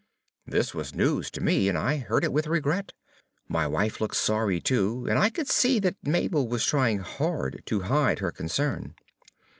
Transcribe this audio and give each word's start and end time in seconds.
This 0.47 0.73
was 0.73 0.95
news 0.95 1.29
to 1.29 1.41
me, 1.41 1.69
and 1.69 1.77
I 1.77 1.97
heard 1.97 2.23
it 2.23 2.33
with 2.33 2.47
regret. 2.47 2.93
My 3.47 3.67
wife 3.67 4.01
looked 4.01 4.15
sorry, 4.15 4.59
too, 4.59 5.05
and 5.07 5.19
I 5.19 5.29
could 5.29 5.47
see 5.47 5.77
that 5.77 5.95
Mabel 6.01 6.47
was 6.47 6.65
trying 6.65 7.01
hard 7.01 7.61
to 7.67 7.81
hide 7.81 8.17
her 8.17 8.31
concern. 8.31 8.95